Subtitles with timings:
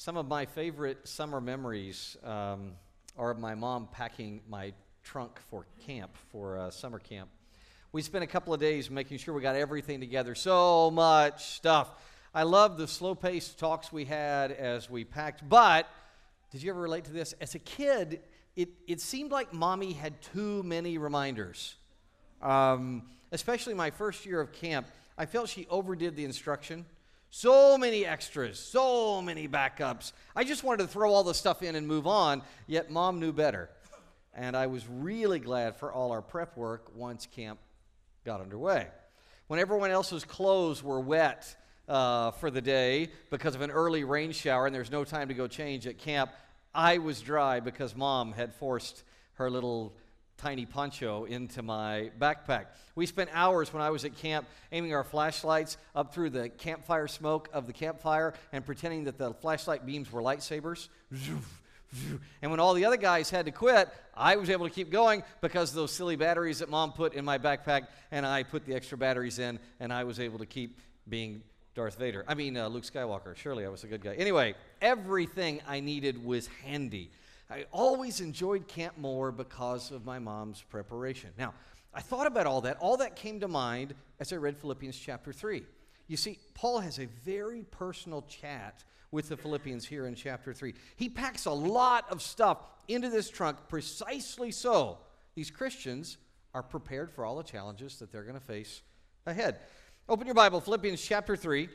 [0.00, 2.74] Some of my favorite summer memories um,
[3.18, 7.28] are of my mom packing my trunk for camp, for uh, summer camp.
[7.90, 10.36] We spent a couple of days making sure we got everything together.
[10.36, 11.90] So much stuff.
[12.32, 15.88] I love the slow paced talks we had as we packed, but
[16.52, 17.34] did you ever relate to this?
[17.40, 18.20] As a kid,
[18.54, 21.74] it, it seemed like mommy had too many reminders.
[22.40, 24.86] Um, especially my first year of camp,
[25.18, 26.86] I felt she overdid the instruction.
[27.30, 30.12] So many extras, so many backups.
[30.34, 33.32] I just wanted to throw all the stuff in and move on, yet mom knew
[33.32, 33.68] better.
[34.34, 37.58] And I was really glad for all our prep work once camp
[38.24, 38.86] got underway.
[39.48, 41.54] When everyone else's clothes were wet
[41.88, 45.34] uh, for the day because of an early rain shower and there's no time to
[45.34, 46.30] go change at camp,
[46.74, 49.02] I was dry because mom had forced
[49.34, 49.96] her little
[50.38, 52.66] tiny poncho into my backpack.
[52.94, 57.08] We spent hours when I was at camp aiming our flashlights up through the campfire
[57.08, 60.88] smoke of the campfire and pretending that the flashlight beams were lightsabers.
[62.42, 65.22] And when all the other guys had to quit, I was able to keep going
[65.40, 68.98] because those silly batteries that mom put in my backpack, and I put the extra
[68.98, 71.42] batteries in, and I was able to keep being
[71.74, 72.24] Darth Vader.
[72.28, 73.34] I mean, uh, Luke Skywalker.
[73.36, 74.14] Surely I was a good guy.
[74.14, 77.10] Anyway, everything I needed was handy.
[77.50, 81.30] I always enjoyed Camp more because of my mom's preparation.
[81.38, 81.54] Now,
[81.94, 82.76] I thought about all that.
[82.78, 85.64] All that came to mind as I read Philippians chapter 3.
[86.08, 90.74] You see, Paul has a very personal chat with the Philippians here in chapter 3.
[90.96, 94.98] He packs a lot of stuff into this trunk precisely so
[95.34, 96.18] these Christians
[96.54, 98.82] are prepared for all the challenges that they're going to face
[99.26, 99.60] ahead.
[100.08, 101.68] Open your Bible, Philippians chapter 3.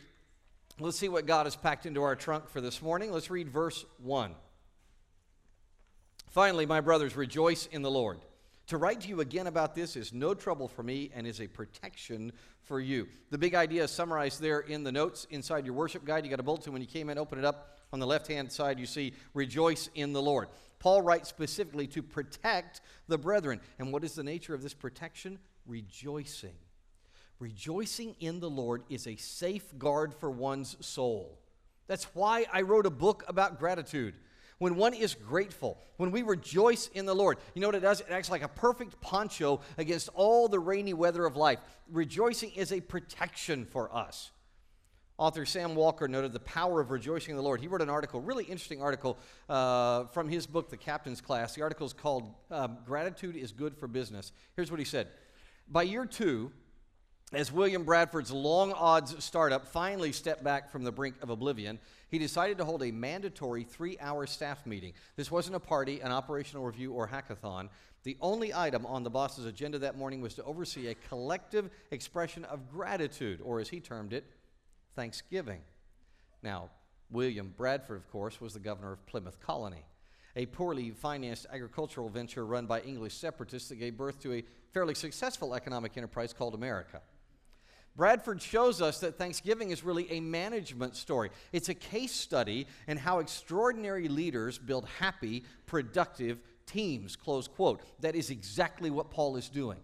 [0.80, 3.11] Let's see what God has packed into our trunk for this morning.
[3.11, 4.33] Let's read verse 1.
[6.34, 8.17] Finally, my brothers, rejoice in the Lord.
[8.66, 11.45] To write to you again about this is no trouble for me and is a
[11.45, 12.31] protection
[12.64, 13.08] for you.
[13.30, 16.23] The big idea is summarized there in the notes inside your worship guide.
[16.23, 17.78] You got a bulletin when you came in, open it up.
[17.94, 20.48] On the left hand side, you see rejoice in the Lord.
[20.80, 23.61] Paul writes specifically to protect the brethren.
[23.78, 25.38] And what is the nature of this protection?
[25.67, 26.55] Rejoicing.
[27.38, 31.38] Rejoicing in the Lord is a safeguard for one's soul.
[31.86, 34.16] That's why I wrote a book about gratitude
[34.63, 37.99] when one is grateful, when we rejoice in the Lord, you know what it does?
[37.99, 41.59] It acts like a perfect poncho against all the rainy weather of life.
[41.91, 44.31] Rejoicing is a protection for us.
[45.17, 47.59] Author Sam Walker noted the power of rejoicing in the Lord.
[47.59, 49.17] He wrote an article, really interesting article
[49.49, 51.55] uh, from his book, The Captain's Class.
[51.55, 54.31] The article is called um, Gratitude is Good for Business.
[54.55, 55.09] Here's what he said
[55.67, 56.53] By year two,
[57.36, 61.80] as William Bradford's long odds startup finally stepped back from the brink of oblivion,
[62.10, 64.94] he decided to hold a mandatory three hour staff meeting.
[65.16, 67.70] This wasn't a party, an operational review, or hackathon.
[68.04, 72.43] The only item on the boss's agenda that morning was to oversee a collective expression
[72.45, 74.26] of gratitude, or as he termed it,
[74.95, 75.61] thanksgiving.
[76.42, 76.70] Now,
[77.10, 79.86] William Bradford, of course, was the governor of Plymouth Colony,
[80.36, 84.43] a poorly financed agricultural venture run by English separatists that gave birth to a
[84.73, 87.02] fairly successful economic enterprise called America.
[87.95, 91.30] Bradford shows us that Thanksgiving is really a management story.
[91.52, 97.81] It's a case study in how extraordinary leaders build happy, productive teams, close quote.
[98.02, 99.77] That is exactly what Paul is doing.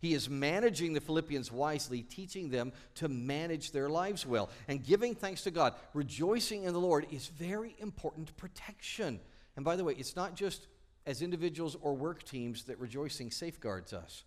[0.00, 4.50] He is managing the Philippians wisely, teaching them to manage their lives well.
[4.68, 9.18] And giving thanks to God, rejoicing in the Lord is very important protection.
[9.56, 10.68] And by the way, it's not just
[11.06, 14.22] as individuals or work teams that rejoicing safeguards us.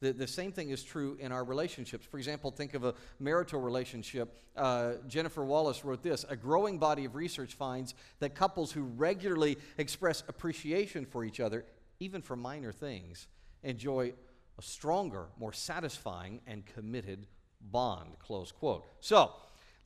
[0.00, 2.06] The, the same thing is true in our relationships.
[2.06, 4.36] For example, think of a marital relationship.
[4.56, 9.56] Uh, Jennifer Wallace wrote this A growing body of research finds that couples who regularly
[9.78, 11.64] express appreciation for each other,
[11.98, 13.26] even for minor things,
[13.62, 14.12] enjoy
[14.58, 17.26] a stronger, more satisfying, and committed
[17.60, 18.18] bond.
[18.18, 18.84] Close quote.
[19.00, 19.32] So,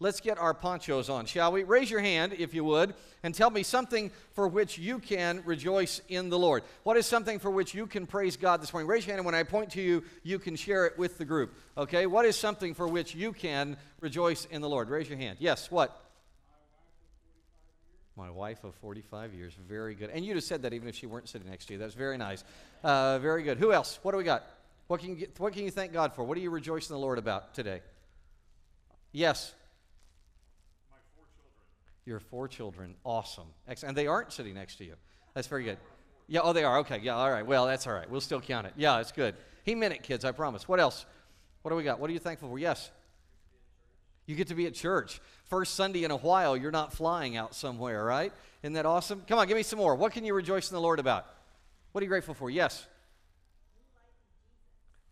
[0.00, 1.62] let's get our ponchos on, shall we?
[1.62, 6.00] Raise your hand, if you would, and tell me something for which you can rejoice
[6.08, 6.64] in the Lord.
[6.82, 8.88] What is something for which you can praise God this morning?
[8.88, 11.24] Raise your hand, and when I point to you, you can share it with the
[11.24, 11.54] group.
[11.76, 12.06] Okay?
[12.06, 14.88] What is something for which you can rejoice in the Lord?
[14.88, 15.36] Raise your hand.
[15.38, 16.06] Yes, what?
[18.16, 19.54] My wife of 45 years.
[19.68, 20.10] Very good.
[20.10, 21.78] And you'd have said that even if she weren't sitting next to you.
[21.78, 22.42] That's very nice.
[22.82, 23.58] Uh, very good.
[23.58, 23.98] Who else?
[24.02, 24.44] What do we got?
[24.88, 26.24] What can, you get, what can you thank God for?
[26.24, 27.80] What do you rejoice in the Lord about today?
[29.12, 29.54] Yes.
[32.04, 32.94] Your four children.
[33.04, 33.48] Awesome.
[33.68, 33.90] Excellent.
[33.90, 34.94] And they aren't sitting next to you.
[35.34, 35.78] That's very good.
[36.26, 36.78] Yeah, oh, they are.
[36.78, 37.00] Okay.
[37.02, 37.46] Yeah, all right.
[37.46, 38.08] Well, that's all right.
[38.08, 38.74] We'll still count it.
[38.76, 39.34] Yeah, it's good.
[39.64, 40.68] He meant it, kids, I promise.
[40.68, 41.04] What else?
[41.62, 42.00] What do we got?
[42.00, 42.58] What are you thankful for?
[42.58, 42.90] Yes.
[44.26, 45.20] You get to be at church.
[45.44, 48.32] First Sunday in a while, you're not flying out somewhere, right?
[48.62, 49.22] Isn't that awesome?
[49.26, 49.94] Come on, give me some more.
[49.96, 51.26] What can you rejoice in the Lord about?
[51.92, 52.48] What are you grateful for?
[52.48, 52.86] Yes.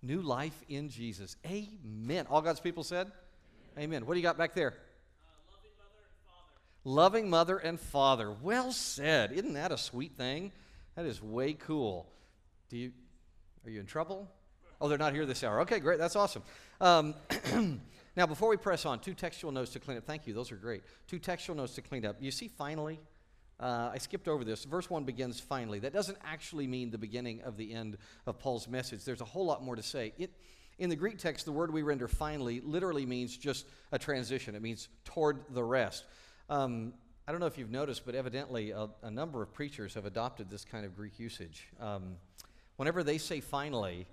[0.02, 1.36] New life in Jesus.
[1.44, 2.26] Amen.
[2.30, 3.10] All God's people said?
[3.76, 4.06] Amen.
[4.06, 4.74] What do you got back there?
[6.88, 8.32] Loving mother and father.
[8.32, 9.32] Well said.
[9.32, 10.52] Isn't that a sweet thing?
[10.96, 12.10] That is way cool.
[12.70, 12.92] Do you,
[13.64, 14.28] are you in trouble?
[14.80, 15.60] Oh, they're not here this hour.
[15.60, 15.98] Okay, great.
[15.98, 16.42] That's awesome.
[16.80, 17.14] Um,
[18.16, 20.04] now, before we press on, two textual notes to clean up.
[20.04, 20.32] Thank you.
[20.32, 20.82] Those are great.
[21.06, 22.16] Two textual notes to clean up.
[22.20, 23.00] You see, finally,
[23.60, 24.64] uh, I skipped over this.
[24.64, 25.80] Verse 1 begins finally.
[25.80, 29.04] That doesn't actually mean the beginning of the end of Paul's message.
[29.04, 30.14] There's a whole lot more to say.
[30.16, 30.30] It,
[30.78, 34.62] in the Greek text, the word we render finally literally means just a transition, it
[34.62, 36.04] means toward the rest.
[36.50, 36.94] Um,
[37.26, 40.48] I don't know if you've noticed, but evidently a, a, number of preachers have adopted
[40.48, 41.68] this kind of Greek usage.
[41.78, 42.16] Um,
[42.76, 44.06] whenever they say finally,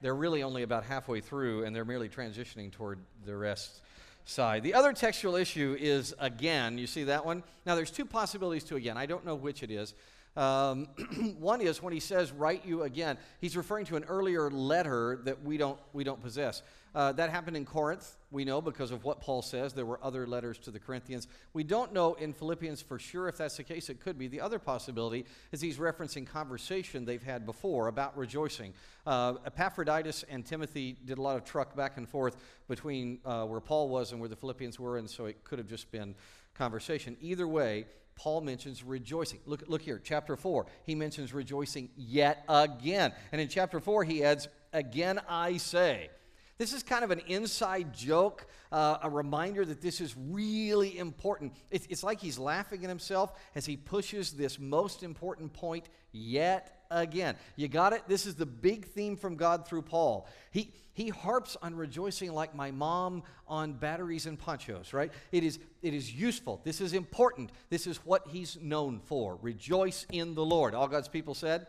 [0.00, 3.80] they're really only about halfway through and they're merely transitioning toward the rest
[4.24, 4.62] side.
[4.62, 6.78] The other textual issue is again.
[6.78, 7.42] You see that one?
[7.66, 8.96] Now, there's two possibilities to again.
[8.96, 9.94] I don't know which it is.
[10.40, 10.86] Um,
[11.38, 15.44] one is when he says, write you again, he's referring to an earlier letter that
[15.44, 16.62] we don't, we don't possess.
[16.94, 19.74] Uh, that happened in Corinth, we know, because of what Paul says.
[19.74, 21.28] There were other letters to the Corinthians.
[21.52, 23.90] We don't know in Philippians for sure if that's the case.
[23.90, 24.28] It could be.
[24.28, 28.72] The other possibility is he's referencing conversation they've had before about rejoicing.
[29.06, 33.60] Uh, Epaphroditus and Timothy did a lot of truck back and forth between uh, where
[33.60, 36.14] Paul was and where the Philippians were, and so it could have just been
[36.54, 37.16] conversation.
[37.20, 37.84] Either way,
[38.20, 39.40] Paul mentions rejoicing.
[39.46, 40.66] Look, look here, chapter 4.
[40.84, 43.14] He mentions rejoicing yet again.
[43.32, 46.10] And in chapter 4, he adds, Again I say.
[46.58, 51.54] This is kind of an inside joke, uh, a reminder that this is really important.
[51.70, 56.79] It's, it's like he's laughing at himself as he pushes this most important point yet
[56.90, 57.36] again.
[57.56, 58.02] You got it?
[58.08, 60.26] This is the big theme from God through Paul.
[60.50, 65.12] He, he harps on rejoicing like my mom on batteries and ponchos, right?
[65.32, 66.60] It is, it is useful.
[66.64, 67.50] This is important.
[67.68, 69.38] This is what he's known for.
[69.42, 70.74] Rejoice in the Lord.
[70.74, 71.66] All God's people said?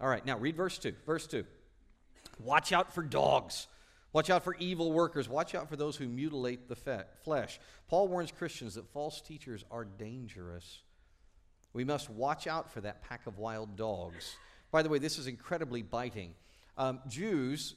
[0.00, 0.94] All right, now read verse 2.
[1.06, 1.44] Verse 2.
[2.40, 3.66] Watch out for dogs
[4.12, 5.28] Watch out for evil workers.
[5.28, 7.60] Watch out for those who mutilate the flesh.
[7.88, 10.80] Paul warns Christians that false teachers are dangerous.
[11.72, 14.36] We must watch out for that pack of wild dogs.
[14.70, 16.34] By the way, this is incredibly biting.
[16.76, 17.74] Um, Jews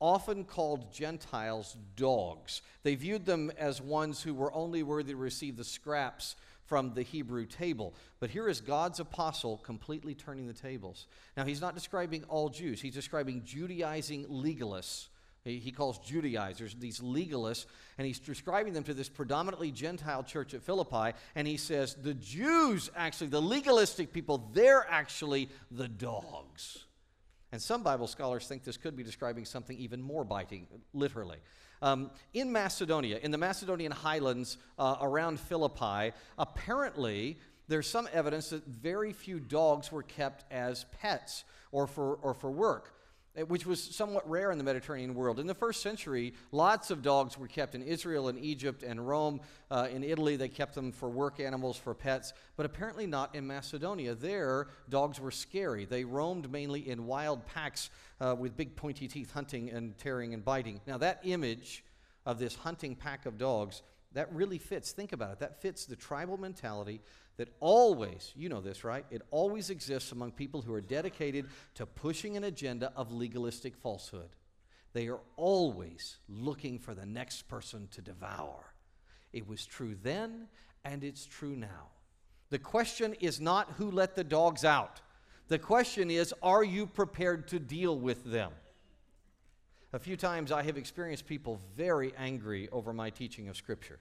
[0.00, 2.62] often called Gentiles dogs.
[2.82, 6.34] They viewed them as ones who were only worthy to receive the scraps
[6.66, 7.94] from the Hebrew table.
[8.18, 11.06] But here is God's apostle completely turning the tables.
[11.36, 15.08] Now, he's not describing all Jews, he's describing Judaizing legalists
[15.44, 17.66] he, calls Judaizers, these legalists,
[17.98, 21.16] and he's describing them to this predominantly Gentile church at Philippi.
[21.34, 26.84] And he says, the Jews, actually, the legalistic people, they're actually the dogs.
[27.50, 31.38] And some Bible scholars think this could be describing something even more biting, literally.
[31.82, 37.36] Um, in Macedonia, in the Macedonian highlands uh, around Philippi, apparently
[37.66, 41.42] there's some evidence that very few dogs were kept as pets
[41.72, 42.94] or for, or for work.
[43.34, 45.40] Eh, which was somewhat rare in the Mediterranean world.
[45.40, 49.40] In the first century, lots of dogs were kept in Israel and Egypt and Rome.
[49.70, 53.46] Uh, in Italy, they kept them for work animals, for pets, but apparently not in
[53.46, 54.14] Macedonia.
[54.14, 55.86] There, dogs were scary.
[55.86, 57.88] They roamed mainly in wild packs
[58.20, 60.82] uh, with big pointy teeth, hunting and tearing and biting.
[60.86, 61.84] Now, that image
[62.26, 63.82] of this hunting pack of dogs,
[64.14, 64.92] that really fits.
[64.92, 65.38] Think about it.
[65.40, 67.00] That fits the tribal mentality
[67.36, 69.06] that always, you know this, right?
[69.10, 74.28] It always exists among people who are dedicated to pushing an agenda of legalistic falsehood.
[74.92, 78.74] They are always looking for the next person to devour.
[79.32, 80.48] It was true then,
[80.84, 81.88] and it's true now.
[82.50, 85.00] The question is not who let the dogs out.
[85.48, 88.52] The question is, are you prepared to deal with them?
[89.94, 93.98] A few times I have experienced people very angry over my teaching of Scripture.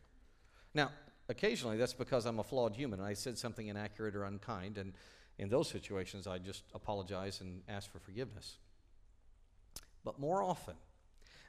[0.73, 0.91] Now,
[1.27, 4.77] occasionally that's because I'm a flawed human and I said something inaccurate or unkind.
[4.77, 4.93] And
[5.37, 8.57] in those situations, I just apologize and ask for forgiveness.
[10.05, 10.75] But more often,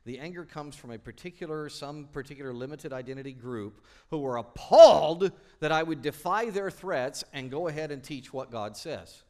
[0.04, 5.30] the anger comes from a particular, some particular limited identity group who were appalled
[5.60, 9.22] that I would defy their threats and go ahead and teach what God says.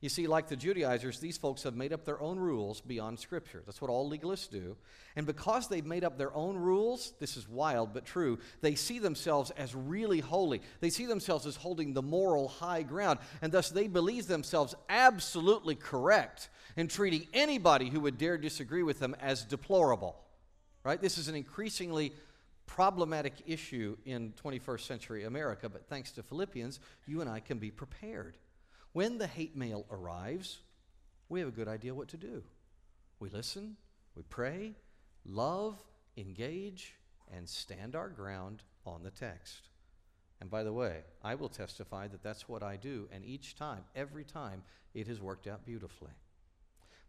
[0.00, 3.64] You see, like the Judaizers, these folks have made up their own rules beyond Scripture.
[3.66, 4.76] That's what all legalists do.
[5.16, 9.00] And because they've made up their own rules, this is wild but true, they see
[9.00, 10.62] themselves as really holy.
[10.80, 13.18] They see themselves as holding the moral high ground.
[13.42, 19.00] And thus they believe themselves absolutely correct in treating anybody who would dare disagree with
[19.00, 20.14] them as deplorable.
[20.84, 21.02] Right?
[21.02, 22.12] This is an increasingly
[22.66, 27.72] problematic issue in 21st century America, but thanks to Philippians, you and I can be
[27.72, 28.36] prepared.
[28.92, 30.58] When the hate mail arrives,
[31.28, 32.42] we have a good idea what to do.
[33.20, 33.76] We listen,
[34.14, 34.74] we pray,
[35.24, 35.76] love,
[36.16, 36.94] engage,
[37.34, 39.68] and stand our ground on the text.
[40.40, 43.84] And by the way, I will testify that that's what I do, and each time,
[43.94, 44.62] every time,
[44.94, 46.12] it has worked out beautifully.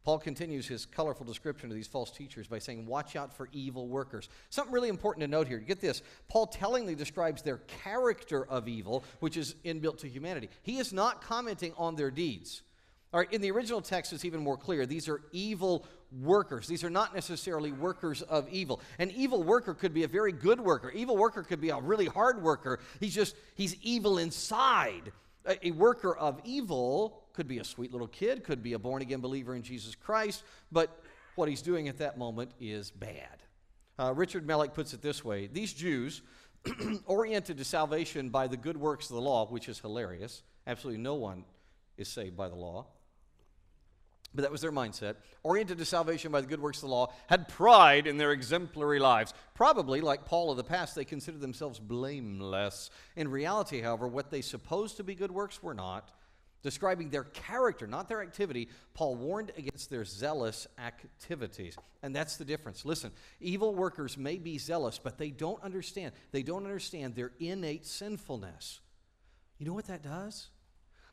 [0.03, 3.87] Paul continues his colorful description of these false teachers by saying, Watch out for evil
[3.87, 4.29] workers.
[4.49, 5.59] Something really important to note here.
[5.59, 6.01] Get this.
[6.29, 10.49] Paul tellingly describes their character of evil, which is inbuilt to humanity.
[10.63, 12.61] He is not commenting on their deeds.
[13.11, 14.85] All right, in the original text, it's even more clear.
[14.85, 15.85] These are evil
[16.21, 16.67] workers.
[16.67, 18.81] These are not necessarily workers of evil.
[18.99, 20.91] An evil worker could be a very good worker.
[20.91, 22.79] Evil worker could be a really hard worker.
[22.99, 25.11] He's just, he's evil inside.
[25.49, 29.19] A, worker of evil could be a sweet little kid, could be a born again
[29.19, 31.01] believer in Jesus Christ, but
[31.35, 33.43] what he's doing at that moment is bad.
[33.97, 36.21] Uh, Richard Melick puts it this way These Jews,
[37.05, 41.15] oriented to salvation by the good works of the law, which is hilarious, absolutely no
[41.15, 41.45] one
[41.97, 42.85] is saved by the law.
[44.33, 45.15] But that was their mindset.
[45.43, 48.99] Oriented to salvation by the good works of the law, had pride in their exemplary
[48.99, 49.33] lives.
[49.55, 52.91] Probably, like Paul of the past, they considered themselves blameless.
[53.15, 56.11] In reality, however, what they supposed to be good works were not.
[56.61, 61.77] Describing their character, not their activity, Paul warned against their zealous activities.
[62.03, 62.83] And that's the difference.
[62.83, 66.13] Listen, evil workers may be zealous, but they don't understand.
[66.31, 68.81] They don't understand their innate sinfulness.
[69.57, 70.49] You know what that does?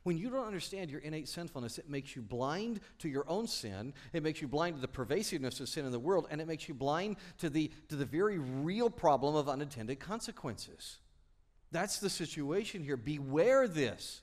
[0.07, 3.93] When you don't understand your innate sinfulness, it makes you blind to your own sin.
[4.13, 6.69] It makes you blind to the pervasiveness of sin in the world, and it makes
[6.69, 10.99] you blind to the, to the very real problem of unintended consequences.
[11.73, 12.97] That's the situation here.
[12.97, 14.23] Beware this.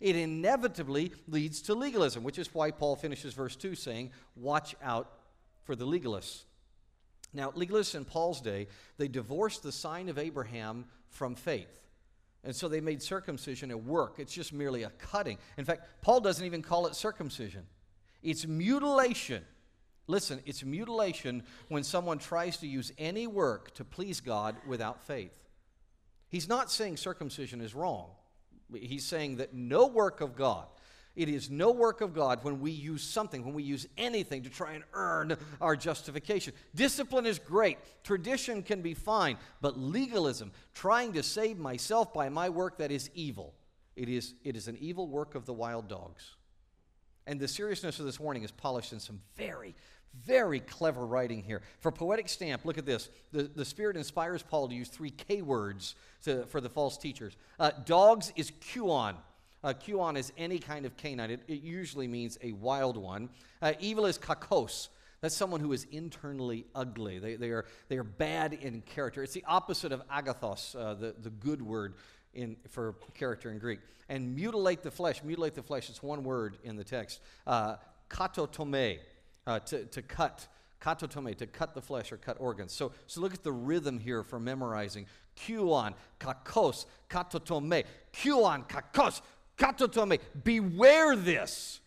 [0.00, 5.12] It inevitably leads to legalism, which is why Paul finishes verse 2 saying, Watch out
[5.62, 6.42] for the legalists.
[7.32, 8.66] Now, legalists in Paul's day,
[8.98, 11.80] they divorced the sign of Abraham from faith.
[12.42, 14.14] And so they made circumcision a work.
[14.18, 15.38] It's just merely a cutting.
[15.58, 17.66] In fact, Paul doesn't even call it circumcision,
[18.22, 19.44] it's mutilation.
[20.06, 25.30] Listen, it's mutilation when someone tries to use any work to please God without faith.
[26.28, 28.10] He's not saying circumcision is wrong.
[28.74, 30.66] He's saying that no work of God,
[31.16, 34.48] it is no work of God when we use something, when we use anything to
[34.48, 36.54] try and earn our justification.
[36.74, 42.48] Discipline is great, tradition can be fine, but legalism, trying to save myself by my
[42.48, 43.54] work, that is evil.
[43.96, 46.36] It is, it is an evil work of the wild dogs.
[47.26, 49.74] And the seriousness of this warning is polished in some very,
[50.24, 51.62] very clever writing here.
[51.80, 53.10] For poetic stamp, look at this.
[53.32, 57.36] The, the Spirit inspires Paul to use three K words to, for the false teachers.
[57.58, 59.16] Uh, dogs is kuon.
[59.62, 59.74] Uh,
[60.16, 63.28] is any kind of canine, it, it usually means a wild one.
[63.60, 64.88] Uh, evil is kakos.
[65.20, 67.18] That's someone who is internally ugly.
[67.18, 69.22] They, they, are, they are bad in character.
[69.22, 71.94] It's the opposite of agathos, uh, the, the good word
[72.32, 73.80] in, for character in Greek.
[74.08, 75.22] And mutilate the flesh.
[75.22, 77.20] Mutilate the flesh, it's one word in the text.
[77.46, 77.76] Uh,
[78.08, 78.98] katotome
[79.46, 80.46] uh, to, to cut,
[80.80, 82.72] katotome, to cut the flesh or cut organs.
[82.72, 85.06] So, so look at the rhythm here for memorizing.
[85.36, 89.20] Kuon, kakos, katotome, kuon, kakos,
[89.60, 90.18] katotome.
[90.42, 91.80] Beware this.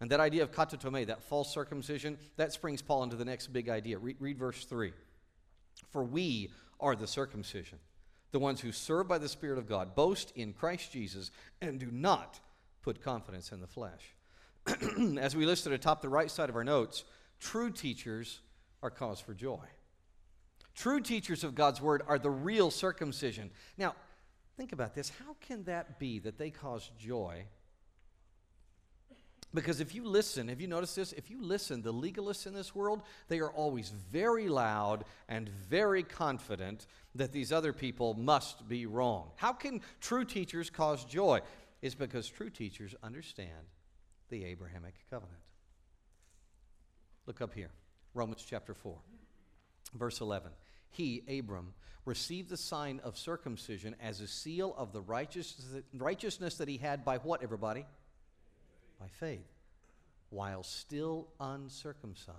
[0.00, 3.68] And that idea of katotome, that false circumcision, that springs Paul into the next big
[3.68, 3.98] idea.
[3.98, 4.92] Read, read verse 3.
[5.90, 6.50] For we
[6.80, 7.78] are the circumcision,
[8.32, 11.88] the ones who serve by the Spirit of God, boast in Christ Jesus, and do
[11.92, 12.40] not
[12.82, 14.16] put confidence in the flesh.
[15.20, 17.04] as we listed atop the right side of our notes,
[17.38, 18.40] true teachers
[18.82, 19.64] are cause for joy.
[20.74, 23.50] True teachers of God's word are the real circumcision.
[23.76, 23.94] Now,
[24.62, 25.10] think about this.
[25.26, 27.46] How can that be that they cause joy?
[29.52, 31.12] Because if you listen, have you noticed this?
[31.12, 36.04] If you listen, the legalists in this world, they are always very loud and very
[36.04, 39.32] confident that these other people must be wrong.
[39.34, 41.40] How can true teachers cause joy?
[41.82, 43.66] It's because true teachers understand
[44.30, 45.42] the Abrahamic covenant.
[47.26, 47.70] Look up here
[48.14, 48.96] Romans chapter 4,
[49.96, 50.52] verse 11.
[50.92, 56.76] He, Abram, received the sign of circumcision as a seal of the righteousness that he
[56.76, 57.84] had by what, everybody?
[59.00, 59.48] By faith,
[60.30, 62.36] while still uncircumcised.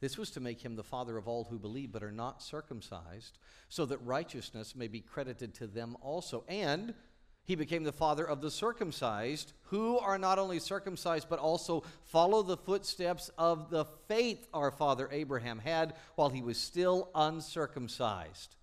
[0.00, 3.38] This was to make him the father of all who believe but are not circumcised,
[3.68, 6.44] so that righteousness may be credited to them also.
[6.48, 6.94] And
[7.44, 12.42] he became the father of the circumcised, who are not only circumcised, but also follow
[12.42, 18.56] the footsteps of the faith our father Abraham had while he was still uncircumcised.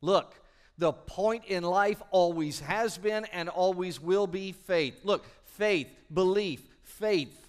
[0.00, 0.40] Look,
[0.78, 5.00] the point in life always has been and always will be faith.
[5.04, 7.48] Look, faith, belief, faith.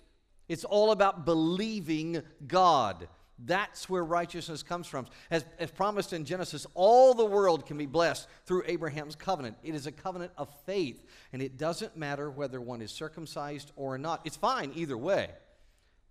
[0.50, 3.08] It's all about believing God.
[3.46, 5.08] That's where righteousness comes from.
[5.30, 9.58] As, as promised in Genesis, all the world can be blessed through Abraham's covenant.
[9.64, 13.98] It is a covenant of faith, and it doesn't matter whether one is circumcised or
[13.98, 14.22] not.
[14.26, 15.30] It's fine either way.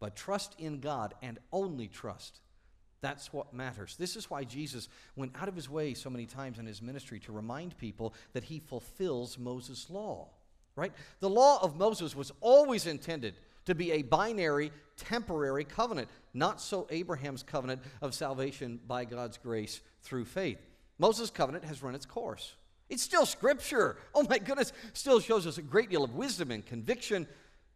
[0.01, 2.41] But trust in God and only trust.
[3.03, 3.97] That's what matters.
[3.99, 7.21] This is why Jesus went out of his way so many times in his ministry
[7.21, 10.29] to remind people that he fulfills Moses' law.
[10.77, 10.93] Right?
[11.21, 13.35] The law of Moses was always intended
[13.67, 19.81] to be a binary, temporary covenant, not so Abraham's covenant of salvation by God's grace
[20.03, 20.59] through faith.
[20.99, 22.55] Moses' covenant has run its course.
[22.89, 23.97] It's still scripture.
[24.15, 27.27] Oh my goodness, still shows us a great deal of wisdom and conviction,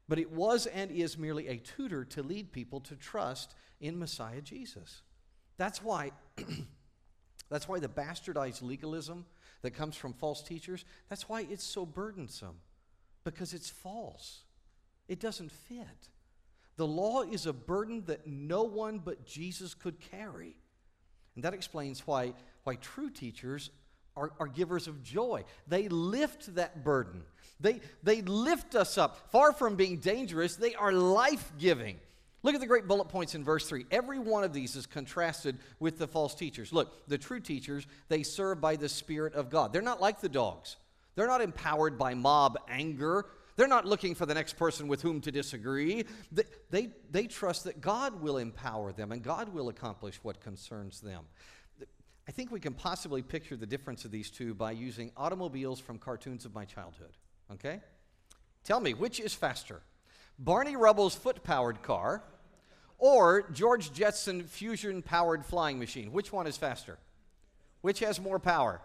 [0.08, 4.40] but it was and is merely a tutor to lead people to trust in Messiah
[4.40, 5.02] Jesus.
[5.56, 6.10] That's why
[7.50, 9.24] that's why the bastardized legalism
[9.62, 12.56] that comes from false teachers, that's why it's so burdensome
[13.24, 14.42] because it's false.
[15.08, 16.08] It doesn't fit.
[16.76, 20.56] The law is a burden that no one but Jesus could carry.
[21.34, 23.70] And that explains why, why true teachers
[24.16, 25.44] are, are givers of joy.
[25.66, 27.22] They lift that burden,
[27.60, 29.30] they, they lift us up.
[29.30, 31.98] Far from being dangerous, they are life giving.
[32.42, 33.86] Look at the great bullet points in verse 3.
[33.90, 36.74] Every one of these is contrasted with the false teachers.
[36.74, 39.72] Look, the true teachers, they serve by the Spirit of God.
[39.72, 40.76] They're not like the dogs,
[41.14, 43.26] they're not empowered by mob anger.
[43.56, 46.04] They're not looking for the next person with whom to disagree.
[46.32, 51.00] They, they, they trust that God will empower them and God will accomplish what concerns
[51.00, 51.24] them.
[52.26, 55.98] I think we can possibly picture the difference of these two by using automobiles from
[55.98, 57.12] cartoons of my childhood.
[57.52, 57.80] Okay?
[58.64, 59.82] Tell me, which is faster?
[60.38, 62.22] Barney Rubble's foot powered car
[62.98, 66.12] or George Jetson fusion powered flying machine?
[66.12, 66.98] Which one is faster?
[67.82, 68.80] Which has more power?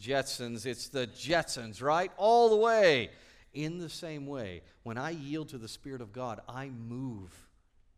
[0.00, 0.64] Jetsons.
[0.64, 2.10] It's the Jetsons, right?
[2.16, 3.10] All the way.
[3.58, 7.32] In the same way, when I yield to the Spirit of God, I move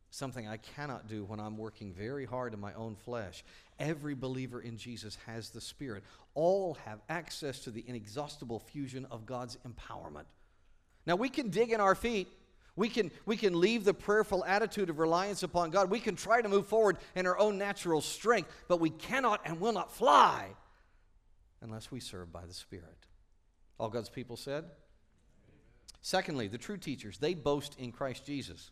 [0.08, 3.44] something I cannot do when I'm working very hard in my own flesh.
[3.78, 6.02] Every believer in Jesus has the Spirit.
[6.32, 10.24] All have access to the inexhaustible fusion of God's empowerment.
[11.04, 12.28] Now, we can dig in our feet.
[12.74, 15.90] We can, we can leave the prayerful attitude of reliance upon God.
[15.90, 19.60] We can try to move forward in our own natural strength, but we cannot and
[19.60, 20.46] will not fly
[21.60, 22.96] unless we serve by the Spirit.
[23.78, 24.64] All God's people said?
[26.02, 28.70] Secondly, the true teachers, they boast in Christ Jesus.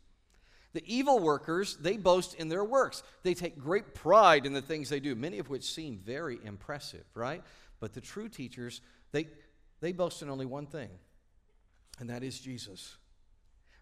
[0.72, 3.02] The evil workers, they boast in their works.
[3.22, 7.04] They take great pride in the things they do, many of which seem very impressive,
[7.14, 7.42] right?
[7.80, 8.80] But the true teachers,
[9.12, 9.28] they,
[9.80, 10.90] they boast in only one thing,
[11.98, 12.96] and that is Jesus.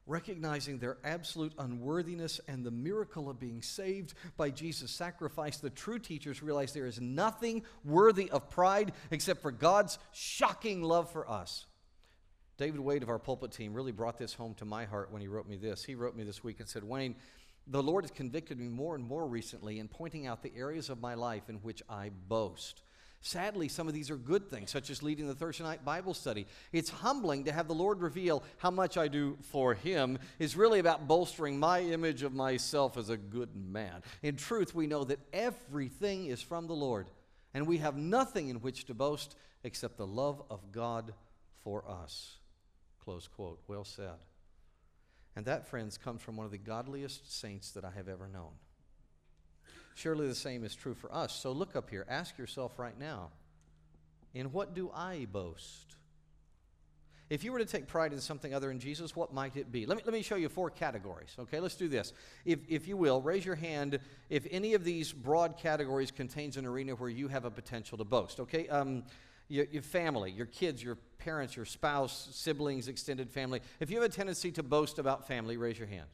[0.06, 5.98] Recognizing their absolute unworthiness and the miracle of being saved by Jesus' sacrifice, the true
[5.98, 11.66] teachers realize there is nothing worthy of pride except for God's shocking love for us.
[12.58, 15.28] David Wade of our pulpit team really brought this home to my heart when he
[15.28, 15.84] wrote me this.
[15.84, 17.14] He wrote me this week and said, Wayne,
[17.66, 21.00] the Lord has convicted me more and more recently in pointing out the areas of
[21.00, 22.82] my life in which I boast.
[23.20, 26.46] Sadly, some of these are good things, such as leading the Thursday night Bible study.
[26.72, 30.78] It's humbling to have the Lord reveal how much I do for Him is really
[30.78, 34.02] about bolstering my image of myself as a good man.
[34.22, 37.10] In truth, we know that everything is from the Lord,
[37.52, 41.12] and we have nothing in which to boast except the love of God
[41.64, 42.36] for us.
[43.06, 43.60] Close quote.
[43.68, 44.18] Well said.
[45.36, 48.50] And that, friends, comes from one of the godliest saints that I have ever known.
[49.94, 51.32] Surely the same is true for us.
[51.32, 52.04] So look up here.
[52.08, 53.30] Ask yourself right now
[54.34, 55.94] in what do I boast?
[57.30, 59.86] If you were to take pride in something other than Jesus, what might it be?
[59.86, 61.34] Let me, let me show you four categories.
[61.38, 62.12] Okay, let's do this.
[62.44, 66.66] If, if you will, raise your hand if any of these broad categories contains an
[66.66, 68.40] arena where you have a potential to boast.
[68.40, 69.04] Okay, um,
[69.48, 73.60] your, your family, your kids, your parents, your spouse, siblings, extended family.
[73.80, 76.06] If you have a tendency to boast about family, raise your hand.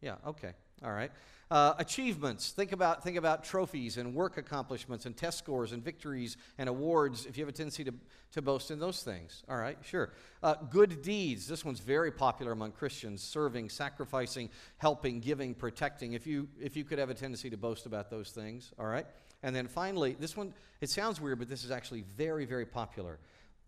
[0.00, 0.52] Yeah, okay,
[0.82, 1.10] all right.
[1.50, 2.50] Uh, achievements.
[2.50, 7.24] Think about, think about trophies and work accomplishments and test scores and victories and awards
[7.24, 7.94] if you have a tendency to,
[8.32, 9.44] to boast in those things.
[9.48, 10.12] All right, sure.
[10.42, 11.48] Uh, good deeds.
[11.48, 16.12] This one's very popular among Christians serving, sacrificing, helping, giving, protecting.
[16.12, 18.70] If you, if you could have a tendency to boast about those things.
[18.78, 19.06] All right.
[19.42, 23.18] And then finally, this one, it sounds weird, but this is actually very, very popular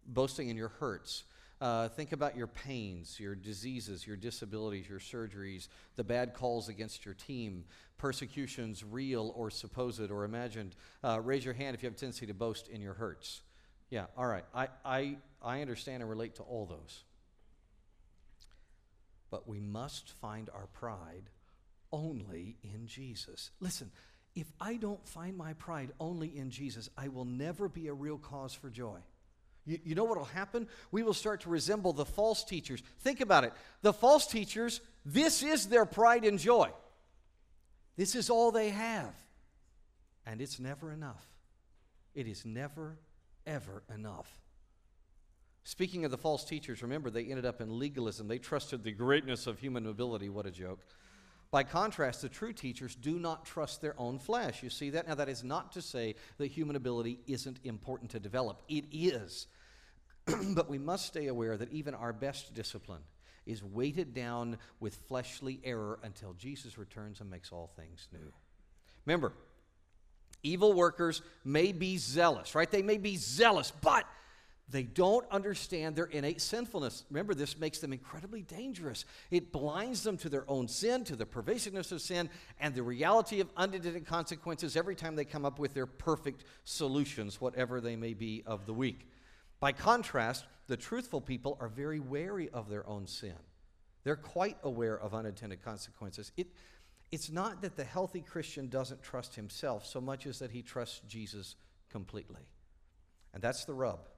[0.06, 1.24] boasting in your hurts.
[1.60, 7.04] Uh, think about your pains, your diseases, your disabilities, your surgeries, the bad calls against
[7.04, 7.64] your team,
[7.98, 10.74] persecutions, real or supposed or imagined.
[11.04, 13.42] Uh, raise your hand if you have a tendency to boast in your hurts.
[13.90, 14.44] Yeah, all right.
[14.54, 17.04] I, I, I understand and relate to all those.
[19.30, 21.28] But we must find our pride
[21.92, 23.50] only in Jesus.
[23.60, 23.90] Listen,
[24.34, 28.18] if I don't find my pride only in Jesus, I will never be a real
[28.18, 28.98] cause for joy.
[29.66, 30.68] You, you know what will happen?
[30.90, 32.82] We will start to resemble the false teachers.
[33.00, 33.52] Think about it.
[33.82, 36.70] The false teachers, this is their pride and joy.
[37.96, 39.14] This is all they have.
[40.26, 41.26] And it's never enough.
[42.14, 42.98] It is never,
[43.46, 44.40] ever enough.
[45.64, 48.28] Speaking of the false teachers, remember they ended up in legalism.
[48.28, 50.28] They trusted the greatness of human mobility.
[50.28, 50.80] What a joke.
[51.50, 54.62] By contrast, the true teachers do not trust their own flesh.
[54.62, 55.08] You see that?
[55.08, 59.48] Now, that is not to say that human ability isn't important to develop, it is.
[60.54, 63.02] but we must stay aware that even our best discipline
[63.46, 68.32] is weighted down with fleshly error until Jesus returns and makes all things new.
[69.06, 69.32] Remember,
[70.42, 72.70] evil workers may be zealous, right?
[72.70, 74.04] They may be zealous, but
[74.70, 77.04] they don't understand their innate sinfulness.
[77.10, 79.04] Remember, this makes them incredibly dangerous.
[79.30, 82.30] It blinds them to their own sin, to the pervasiveness of sin,
[82.60, 87.40] and the reality of unintended consequences every time they come up with their perfect solutions,
[87.40, 89.08] whatever they may be of the week.
[89.58, 93.34] By contrast, the truthful people are very wary of their own sin.
[94.04, 96.30] They're quite aware of unintended consequences.
[96.36, 96.46] It,
[97.10, 101.00] it's not that the healthy Christian doesn't trust himself so much as that he trusts
[101.08, 101.56] Jesus
[101.90, 102.46] completely.
[103.34, 104.08] And that's the rub.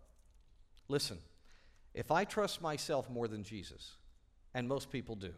[0.89, 1.19] Listen,
[1.95, 3.93] if I trust myself more than Jesus,
[4.55, 5.33] and most people do,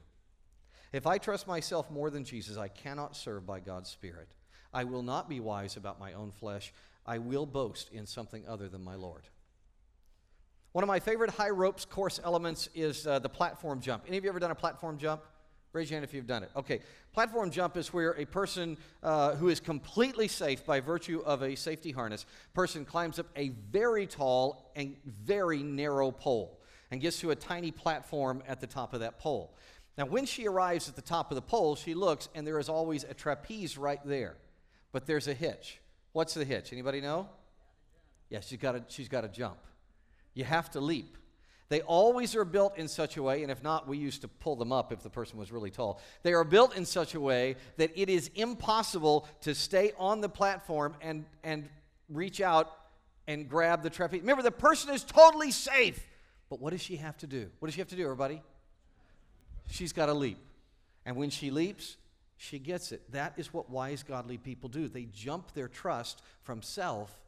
[0.92, 4.28] if I trust myself more than Jesus, I cannot serve by God's Spirit.
[4.72, 6.72] I will not be wise about my own flesh.
[7.06, 9.22] I will boast in something other than my Lord.
[10.72, 14.04] One of my favorite high ropes course elements is uh, the platform jump.
[14.08, 15.22] Any of you ever done a platform jump?
[15.74, 16.50] Raise your hand if you've done it.
[16.54, 16.80] Okay.
[17.12, 21.56] Platform jump is where a person uh, who is completely safe by virtue of a
[21.56, 26.60] safety harness, person climbs up a very tall and very narrow pole
[26.92, 29.56] and gets to a tiny platform at the top of that pole.
[29.98, 32.68] Now, when she arrives at the top of the pole, she looks and there is
[32.68, 34.36] always a trapeze right there.
[34.92, 35.80] But there's a hitch.
[36.12, 36.72] What's the hitch?
[36.72, 37.28] Anybody know?
[38.30, 39.58] Yeah, she's got to, she's got to jump.
[40.34, 41.16] You have to leap.
[41.70, 44.56] They always are built in such a way, and if not, we used to pull
[44.56, 46.00] them up if the person was really tall.
[46.22, 50.28] They are built in such a way that it is impossible to stay on the
[50.28, 51.68] platform and, and
[52.08, 52.70] reach out
[53.26, 54.20] and grab the trapeze.
[54.20, 56.06] Remember, the person is totally safe.
[56.50, 57.50] But what does she have to do?
[57.58, 58.42] What does she have to do, everybody?
[59.68, 60.38] She's got to leap.
[61.06, 61.96] And when she leaps,
[62.36, 63.10] she gets it.
[63.12, 64.88] That is what wise, godly people do.
[64.88, 67.18] They jump their trust from self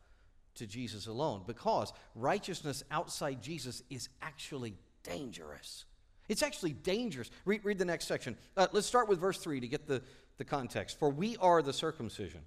[0.56, 5.84] to Jesus alone because righteousness outside Jesus is actually dangerous.
[6.28, 7.30] It's actually dangerous.
[7.44, 8.36] Read, read the next section.
[8.56, 10.02] Uh, let's start with verse 3 to get the,
[10.38, 10.98] the context.
[10.98, 12.40] For we are the circumcision,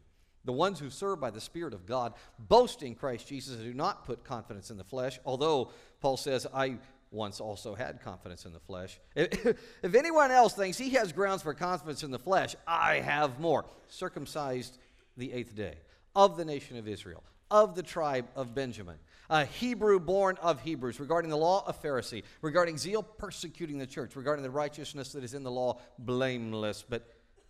[0.44, 3.74] the ones who serve by the Spirit of God, boast in Christ Jesus, and do
[3.74, 6.78] not put confidence in the flesh, although Paul says, I
[7.12, 9.00] once also had confidence in the flesh.
[9.16, 13.40] If, if anyone else thinks he has grounds for confidence in the flesh, I have
[13.40, 13.66] more.
[13.88, 14.78] Circumcised
[15.18, 15.76] the eighth day
[16.16, 18.98] of the nation of Israel of the tribe of Benjamin,
[19.30, 24.16] a Hebrew born of Hebrews, regarding the law of Pharisee, regarding zeal persecuting the church,
[24.16, 26.84] regarding the righteousness that is in the law, blameless.
[26.88, 27.08] But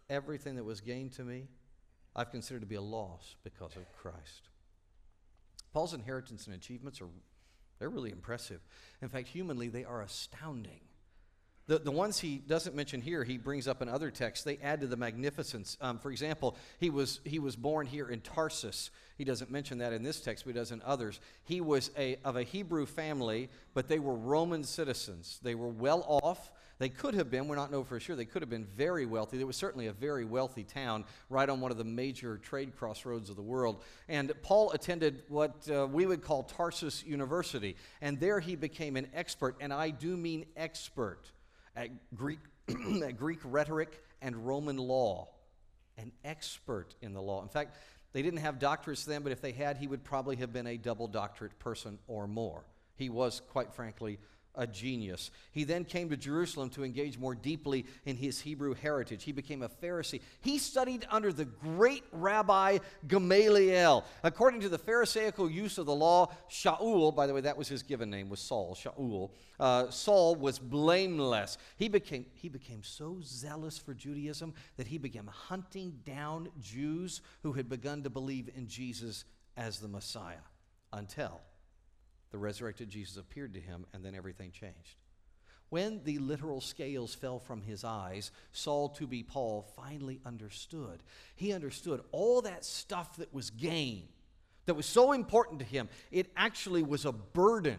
[0.10, 1.48] everything that was gained to me,
[2.16, 4.50] I've considered to be a loss because of Christ.
[5.74, 7.08] Paul's inheritance and achievements are
[7.80, 8.60] they're really impressive.
[9.02, 10.82] In fact, humanly, they are astounding.
[11.70, 14.82] The, the ones he doesn't mention here, he brings up in other texts, they add
[14.82, 15.78] to the magnificence.
[15.80, 18.90] Um, for example, he was, he was born here in Tarsus.
[19.20, 21.20] He doesn't mention that in this text, but he does in others.
[21.44, 25.40] He was a, of a Hebrew family, but they were Roman citizens.
[25.44, 26.52] They were well off.
[26.80, 29.40] They could have been, we're not know for sure, they could have been very wealthy.
[29.40, 33.30] It was certainly a very wealthy town right on one of the major trade crossroads
[33.30, 33.84] of the world.
[34.08, 37.76] And Paul attended what uh, we would call Tarsus University.
[38.02, 41.30] And there he became an expert, and I do mean expert
[41.76, 42.40] at Greek,
[43.04, 45.30] at Greek rhetoric and Roman law,
[45.98, 47.42] an expert in the law.
[47.42, 47.78] In fact,
[48.14, 50.78] they didn't have doctorates then, but if they had, he would probably have been a
[50.78, 52.64] double doctorate person or more.
[52.96, 54.20] He was, quite frankly,
[54.56, 55.32] a genius.
[55.52, 59.24] He then came to Jerusalem to engage more deeply in his Hebrew heritage.
[59.24, 60.22] He became a Pharisee.
[60.42, 64.04] He studied under the great Rabbi Gamaliel.
[64.24, 67.84] According to the Pharisaical use of the law, Shaul, by the way, that was his
[67.84, 69.32] given name, was Saul, Shaul.
[69.60, 71.58] Uh, Saul was blameless.
[71.78, 77.54] He became, he became so zealous for Judaism that he began hunting down Jews who
[77.54, 80.36] had begun to believe in Jesus as the Messiah
[80.94, 81.42] until
[82.32, 84.98] the resurrected Jesus appeared to him, and then everything changed.
[85.70, 91.04] When the literal scales fell from his eyes, Saul to be Paul finally understood.
[91.36, 94.08] He understood all that stuff that was gain,
[94.66, 97.78] that was so important to him, it actually was a burden.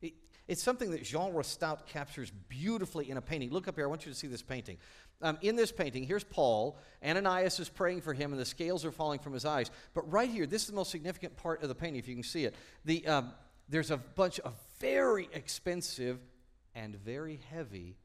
[0.00, 0.14] It,
[0.46, 3.50] it's something that Jean Restout captures beautifully in a painting.
[3.50, 4.78] Look up here, I want you to see this painting.
[5.20, 6.78] Um, in this painting, here's Paul.
[7.04, 9.72] Ananias is praying for him, and the scales are falling from his eyes.
[9.92, 12.22] But right here, this is the most significant part of the painting, if you can
[12.22, 12.54] see it.
[12.84, 13.04] The.
[13.08, 13.32] Um,
[13.68, 16.18] there's a bunch of very expensive
[16.74, 17.96] and very heavy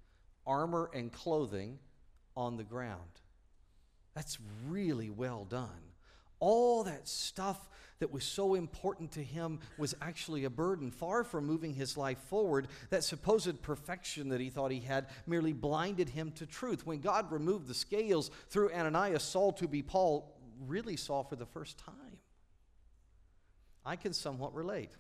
[0.46, 1.80] armor and clothing
[2.36, 3.00] on the ground.
[4.14, 5.70] That's really well done.
[6.40, 10.92] All that stuff that was so important to him was actually a burden.
[10.92, 15.54] Far from moving his life forward, that supposed perfection that he thought he had merely
[15.54, 16.86] blinded him to truth.
[16.86, 20.36] When God removed the scales through Ananias, Saul to be Paul
[20.68, 22.20] really saw for the first time.
[23.86, 24.92] I can somewhat relate.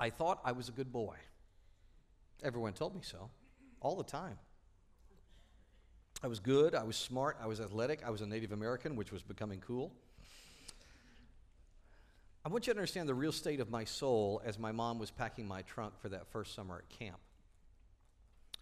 [0.00, 1.16] I thought I was a good boy.
[2.42, 3.30] Everyone told me so.
[3.80, 4.38] all the time.
[6.22, 9.12] I was good, I was smart, I was athletic, I was a Native American, which
[9.12, 9.92] was becoming cool.
[12.44, 15.10] I want you to understand the real state of my soul as my mom was
[15.10, 17.18] packing my trunk for that first summer at camp.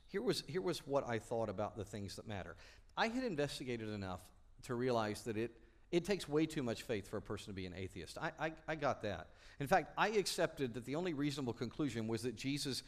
[0.09, 2.57] Here was, here was what I thought about the things that matter.
[2.97, 4.21] I had investigated enough
[4.65, 5.53] to realize that it,
[5.91, 8.19] it takes way too much faith for a person to be an atheist.
[8.19, 9.29] I, I, I got that.
[9.61, 12.83] In fact, I accepted that the only reasonable conclusion was that Jesus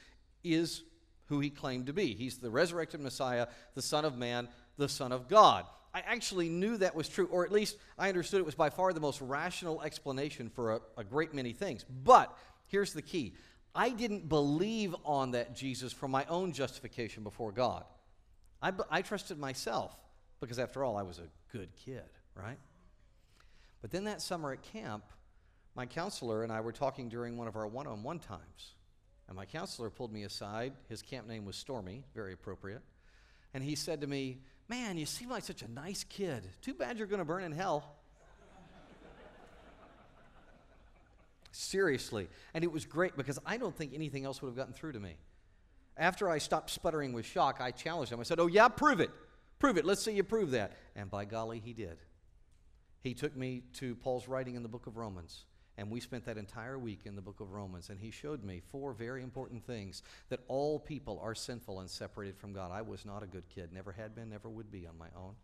[0.44, 0.82] is
[1.26, 2.14] who he claimed to be.
[2.14, 5.64] He's the resurrected Messiah, the Son of Man, the Son of God.
[5.92, 8.92] I actually knew that was true, or at least I understood it was by far
[8.92, 11.84] the most rational explanation for a, a great many things.
[12.04, 12.36] But
[12.66, 13.34] here's the key
[13.74, 17.84] I didn't believe on that Jesus for my own justification before God.
[18.62, 19.96] I, I trusted myself
[20.40, 22.02] because, after all, I was a good kid,
[22.34, 22.58] right?
[23.80, 25.04] But then that summer at camp,
[25.74, 28.74] my counselor and I were talking during one of our one on one times.
[29.28, 30.72] And my counselor pulled me aside.
[30.88, 32.82] His camp name was Stormy, very appropriate.
[33.54, 34.38] And he said to me,
[34.68, 36.44] Man, you seem like such a nice kid.
[36.62, 37.96] Too bad you're going to burn in hell.
[41.50, 42.28] Seriously.
[42.54, 45.00] And it was great because I don't think anything else would have gotten through to
[45.00, 45.16] me.
[45.96, 48.20] After I stopped sputtering with shock, I challenged him.
[48.20, 49.10] I said, Oh, yeah, prove it.
[49.58, 49.84] Prove it.
[49.84, 50.72] Let's see you prove that.
[50.94, 51.98] And by golly, he did.
[53.02, 55.44] He took me to Paul's writing in the book of Romans.
[55.78, 58.60] And we spent that entire week in the book of Romans, and he showed me
[58.70, 62.70] four very important things that all people are sinful and separated from God.
[62.70, 65.36] I was not a good kid, never had been, never would be on my own.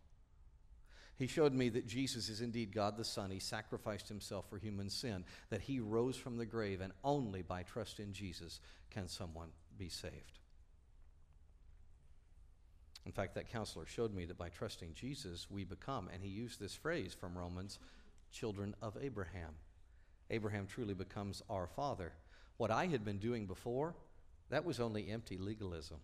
[1.17, 3.31] He showed me that Jesus is indeed God the Son.
[3.31, 7.63] He sacrificed himself for human sin, that he rose from the grave, and only by
[7.63, 8.59] trust in Jesus
[8.91, 10.39] can someone be saved.
[13.05, 16.59] In fact, that counselor showed me that by trusting Jesus, we become, and he used
[16.59, 17.79] this phrase from Romans,
[18.31, 19.55] children of Abraham.
[20.29, 22.11] Abraham truly becomes our father.
[22.57, 23.95] What I had been doing before,
[24.49, 25.97] that was only empty legalism.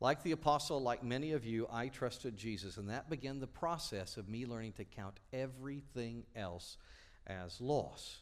[0.00, 4.16] Like the apostle, like many of you, I trusted Jesus, and that began the process
[4.16, 6.76] of me learning to count everything else
[7.26, 8.21] as loss.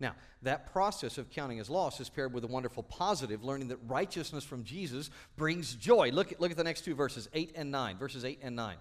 [0.00, 3.78] Now, that process of counting as loss is paired with a wonderful positive, learning that
[3.86, 6.10] righteousness from Jesus brings joy.
[6.10, 7.98] Look at, look at the next two verses, 8 and 9.
[7.98, 8.76] Verses 8 and 9.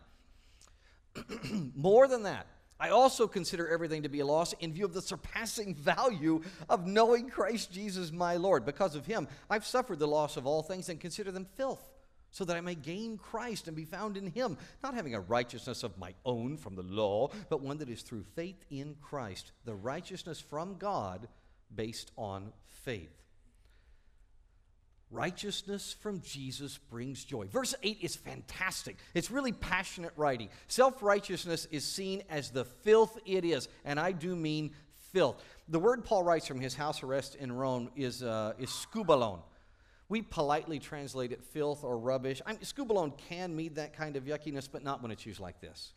[1.75, 2.47] More than that,
[2.79, 6.87] I also consider everything to be a loss in view of the surpassing value of
[6.87, 8.65] knowing Christ Jesus my Lord.
[8.65, 11.85] Because of him, I've suffered the loss of all things and consider them filth,
[12.31, 15.83] so that I may gain Christ and be found in him, not having a righteousness
[15.83, 19.75] of my own from the law, but one that is through faith in Christ, the
[19.75, 21.27] righteousness from God
[21.73, 22.51] based on
[22.83, 23.11] faith.
[25.11, 27.47] Righteousness from Jesus brings joy.
[27.47, 28.95] Verse 8 is fantastic.
[29.15, 30.49] It's really passionate writing.
[30.67, 34.71] Self righteousness is seen as the filth it is, and I do mean
[35.11, 35.43] filth.
[35.67, 39.39] The word Paul writes from his house arrest in Rome is, uh, is skubalon.
[40.09, 42.41] We politely translate it filth or rubbish.
[42.45, 45.61] I mean, skubalon can mean that kind of yuckiness, but not when it's used like
[45.61, 45.93] this.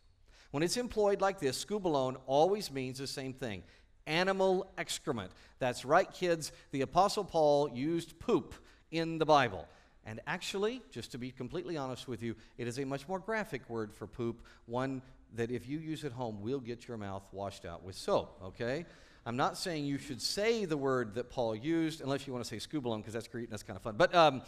[0.50, 3.62] When it's employed like this, skubalon always means the same thing
[4.06, 5.30] animal excrement.
[5.58, 6.52] That's right, kids.
[6.72, 8.54] The Apostle Paul used poop
[8.90, 9.66] in the Bible.
[10.04, 13.68] And actually, just to be completely honest with you, it is a much more graphic
[13.70, 15.00] word for poop, one
[15.34, 18.84] that if you use at home will get your mouth washed out with soap, okay?
[19.24, 22.48] I'm not saying you should say the word that Paul used, unless you want to
[22.48, 23.94] say skubalon, because that's Greek and that's kind of fun.
[23.96, 24.42] But, um,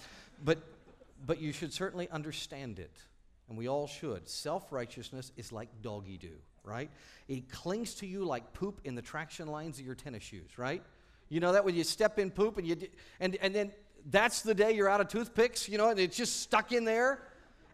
[0.44, 0.58] but,
[1.24, 2.96] but you should certainly understand it,
[3.48, 4.28] and we all should.
[4.28, 6.32] Self righteousness is like doggy do,
[6.64, 6.90] right?
[7.28, 10.82] It clings to you like poop in the traction lines of your tennis shoes, right?
[11.28, 12.76] You know that when you step in poop and you,
[13.20, 13.72] and, and then
[14.10, 17.20] that's the day you're out of toothpicks, you know, and it's just stuck in there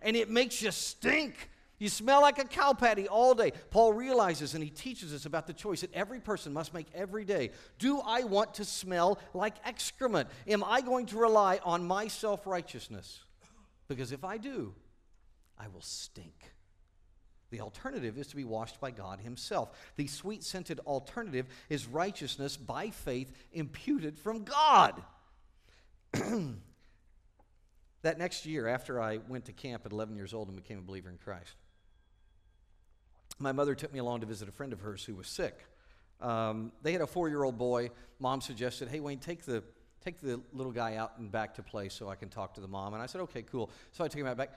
[0.02, 1.50] and it makes you stink.
[1.80, 3.54] You smell like a cow patty all day.
[3.70, 7.24] Paul realizes and he teaches us about the choice that every person must make every
[7.24, 7.52] day.
[7.78, 10.28] Do I want to smell like excrement?
[10.46, 13.20] Am I going to rely on my self righteousness?
[13.88, 14.74] Because if I do,
[15.58, 16.52] I will stink.
[17.48, 19.70] The alternative is to be washed by God Himself.
[19.96, 25.02] The sweet scented alternative is righteousness by faith imputed from God.
[28.02, 30.82] that next year, after I went to camp at 11 years old and became a
[30.82, 31.56] believer in Christ,
[33.40, 35.58] my mother took me along to visit a friend of hers who was sick.
[36.20, 37.90] Um, they had a four year old boy.
[38.18, 39.62] Mom suggested, Hey, Wayne, take the,
[40.04, 42.68] take the little guy out and back to play so I can talk to the
[42.68, 42.94] mom.
[42.94, 43.70] And I said, Okay, cool.
[43.92, 44.50] So I took him out back.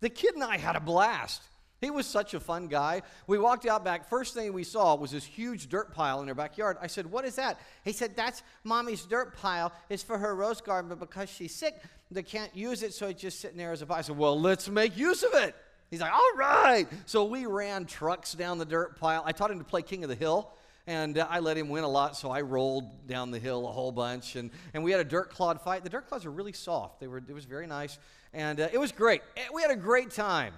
[0.00, 1.42] The kid and I had a blast.
[1.80, 3.02] He was such a fun guy.
[3.26, 4.08] We walked out back.
[4.08, 6.76] First thing we saw was this huge dirt pile in their backyard.
[6.80, 7.58] I said, What is that?
[7.84, 9.72] He said, That's mommy's dirt pile.
[9.88, 11.80] It's for her rose garden, but because she's sick,
[12.10, 13.98] they can't use it, so it's just sitting there as a pile.
[13.98, 15.54] I said, Well, let's make use of it.
[15.90, 16.86] He's like, All right.
[17.06, 19.22] So we ran trucks down the dirt pile.
[19.24, 20.52] I taught him to play King of the Hill.
[20.86, 23.70] And uh, I let him win a lot, so I rolled down the hill a
[23.70, 24.36] whole bunch.
[24.36, 25.84] And, and we had a dirt clod fight.
[25.84, 27.98] The dirt clods are really soft, they were, it was very nice.
[28.32, 29.20] And uh, it was great.
[29.36, 30.54] Eh, we had a great time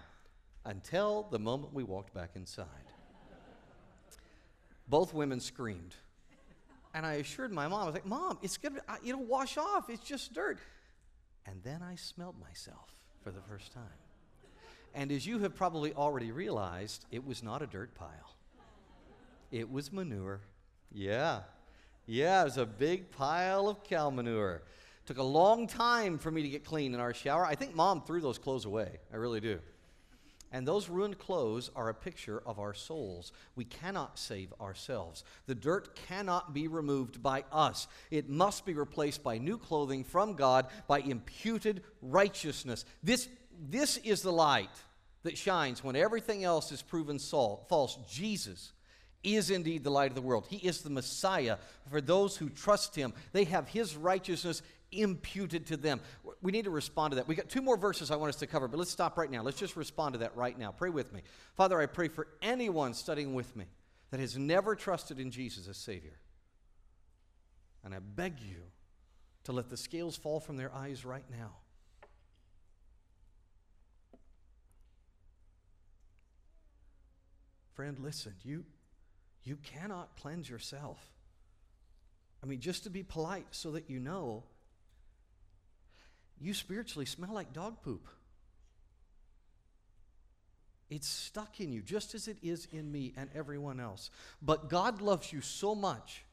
[0.65, 2.67] until the moment we walked back inside.
[4.87, 5.97] Both women screamed.
[6.95, 9.57] And I assured my mom, I was like, Mom, it's going to, you know, wash
[9.57, 9.91] off.
[9.91, 10.59] It's just dirt.
[11.47, 12.89] And then I smelled myself
[13.23, 13.83] for the first time.
[14.95, 18.37] And as you have probably already realized, it was not a dirt pile,
[19.51, 20.41] it was manure.
[20.93, 21.41] Yeah.
[22.07, 24.63] Yeah, it was a big pile of cow manure.
[25.07, 27.45] Took a long time for me to get clean in our shower.
[27.45, 28.99] I think mom threw those clothes away.
[29.13, 29.61] I really do.
[30.53, 33.33] And those ruined clothes are a picture of our souls.
[33.55, 35.23] We cannot save ourselves.
[35.47, 37.87] The dirt cannot be removed by us.
[38.11, 42.85] It must be replaced by new clothing from God, by imputed righteousness.
[43.03, 43.29] This,
[43.69, 44.71] this is the light
[45.23, 47.99] that shines when everything else is proven false.
[48.09, 48.73] Jesus
[49.23, 50.47] is indeed the light of the world.
[50.49, 51.59] He is the Messiah
[51.91, 53.13] for those who trust him.
[53.33, 56.01] They have his righteousness imputed to them.
[56.43, 57.29] We need to respond to that.
[57.29, 59.43] We got two more verses I want us to cover, but let's stop right now.
[59.43, 60.73] Let's just respond to that right now.
[60.73, 61.23] Pray with me.
[61.57, 63.67] Father, I pray for anyone studying with me
[64.11, 66.19] that has never trusted in Jesus as Savior.
[67.85, 68.63] And I beg you
[69.45, 71.53] to let the scales fall from their eyes right now.
[77.75, 78.65] Friend, listen, you,
[79.43, 80.99] you cannot cleanse yourself.
[82.43, 84.45] I mean, just to be polite so that you know
[86.41, 88.09] you spiritually smell like dog poop.
[90.89, 94.11] It's stuck in you, just as it is in me and everyone else.
[94.43, 96.25] But God loves you so much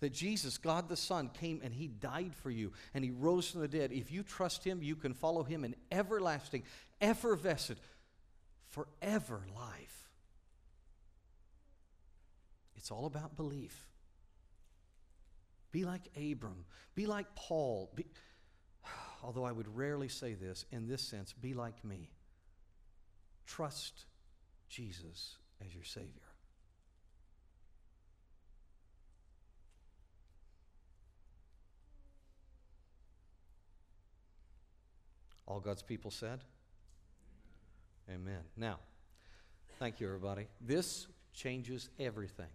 [0.00, 3.62] that Jesus, God the Son, came and He died for you and He rose from
[3.62, 3.90] the dead.
[3.92, 6.64] If you trust Him, you can follow Him in everlasting,
[7.00, 7.78] effervescent,
[8.68, 10.10] forever life.
[12.76, 13.86] It's all about belief.
[15.72, 17.90] Be like Abram, be like Paul.
[17.94, 18.04] Be,
[19.22, 22.10] although I would rarely say this, in this sense, be like me.
[23.46, 24.06] Trust
[24.68, 26.10] Jesus as your Savior.
[35.46, 36.40] All God's people said?
[38.10, 38.40] Amen.
[38.56, 38.78] Now,
[39.78, 40.48] thank you, everybody.
[40.60, 42.48] This changes everything.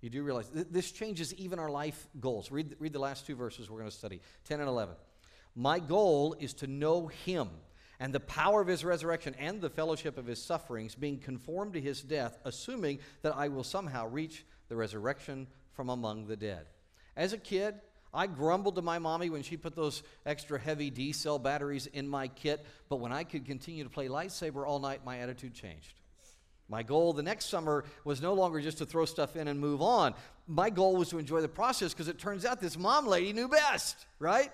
[0.00, 2.50] You do realize th- this changes even our life goals.
[2.50, 4.94] Read, read the last two verses we're going to study 10 and 11.
[5.54, 7.48] My goal is to know him
[8.00, 11.80] and the power of his resurrection and the fellowship of his sufferings, being conformed to
[11.80, 16.66] his death, assuming that I will somehow reach the resurrection from among the dead.
[17.16, 17.76] As a kid,
[18.14, 22.08] I grumbled to my mommy when she put those extra heavy D cell batteries in
[22.08, 26.00] my kit, but when I could continue to play lightsaber all night, my attitude changed.
[26.68, 29.82] My goal the next summer was no longer just to throw stuff in and move
[29.82, 30.14] on.
[30.46, 33.48] My goal was to enjoy the process because it turns out this mom lady knew
[33.48, 34.50] best, right?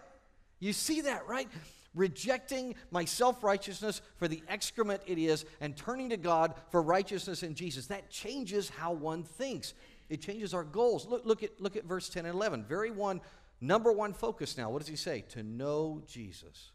[0.60, 1.48] You see that, right?
[1.94, 7.42] Rejecting my self righteousness for the excrement it is and turning to God for righteousness
[7.42, 7.86] in Jesus.
[7.86, 9.74] That changes how one thinks.
[10.08, 11.06] It changes our goals.
[11.06, 12.64] Look, look, at, look at verse 10 and 11.
[12.64, 13.20] Very one,
[13.60, 14.70] number one focus now.
[14.70, 15.24] What does he say?
[15.30, 16.72] To know Jesus.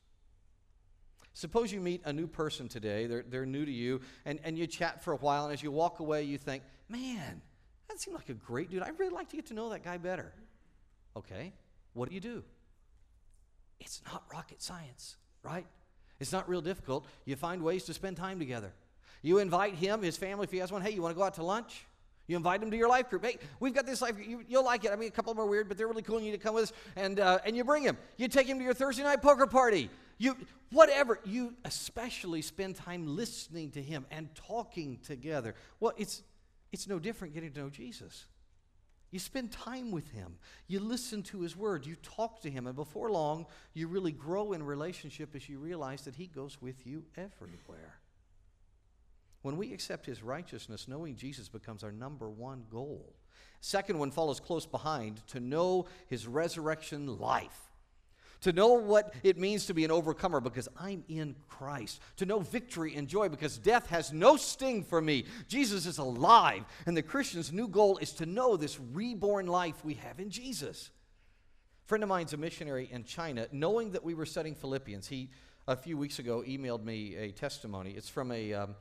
[1.34, 4.68] Suppose you meet a new person today, they're, they're new to you, and, and you
[4.68, 7.42] chat for a while, and as you walk away, you think, man,
[7.90, 8.84] that seemed like a great dude.
[8.84, 10.32] I'd really like to get to know that guy better.
[11.18, 11.54] Okay,
[11.94, 12.44] what do you do?
[13.84, 15.66] It's not rocket science, right?
[16.20, 17.06] It's not real difficult.
[17.26, 18.72] You find ways to spend time together.
[19.22, 21.36] You invite him, his family, if he has one, hey, you want to go out
[21.36, 21.86] to lunch?
[22.28, 23.26] You invite him to your life group.
[23.26, 24.28] Hey, we've got this life group.
[24.28, 24.92] You, will like it.
[24.92, 26.18] I mean, a couple of them are weird, but they're really cool.
[26.18, 26.74] And you need to come with us.
[26.96, 27.98] And, uh, and you bring him.
[28.18, 29.90] You take him to your Thursday night poker party.
[30.18, 30.38] You,
[30.72, 31.20] whatever.
[31.26, 35.56] You especially spend time listening to him and talking together.
[35.82, 36.24] Well, it's,
[36.72, 38.26] it's no different getting to know Jesus.
[39.14, 40.38] You spend time with him.
[40.66, 41.86] You listen to his word.
[41.86, 42.66] You talk to him.
[42.66, 43.46] And before long,
[43.76, 48.00] you really grow in relationship as you realize that he goes with you everywhere.
[49.44, 53.14] When we accept his righteousness, knowing Jesus becomes our number one goal.
[53.62, 57.70] Second one follows close behind to know his resurrection life
[58.44, 62.40] to know what it means to be an overcomer because I'm in Christ, to know
[62.40, 65.26] victory and joy because death has no sting for me.
[65.48, 69.96] Jesus is alive, and the Christian's new goal is to know this reborn life we
[69.96, 70.92] have in Jesus.
[71.86, 73.48] A friend of mine's a missionary in China.
[73.52, 75.30] Knowing that we were studying Philippians, he
[75.68, 77.92] a few weeks ago emailed me a testimony.
[77.92, 78.76] It's from a um,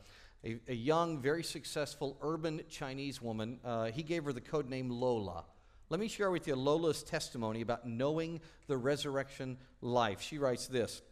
[0.44, 3.60] a, a, young, very successful urban Chinese woman.
[3.64, 5.44] Uh, he gave her the code name Lola.
[5.92, 10.22] Let me share with you Lola's testimony about knowing the resurrection life.
[10.22, 11.02] She writes this.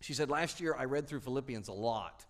[0.00, 2.24] She said, Last year I read through Philippians a lot.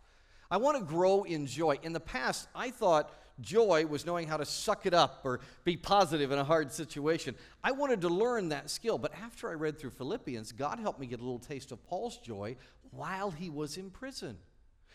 [0.51, 1.79] I want to grow in joy.
[1.83, 3.13] In the past, I thought
[3.43, 7.35] joy was knowing how to suck it up or be positive in a hard situation.
[7.63, 11.07] I wanted to learn that skill, but after I read through Philippians, God helped me
[11.07, 12.57] get a little taste of Paul's joy
[12.93, 14.39] while he was in prison.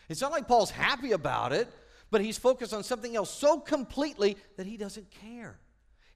[0.08, 1.72] It's not like Paul's happy about it,
[2.10, 5.60] but he's focused on something else so completely that he doesn't care.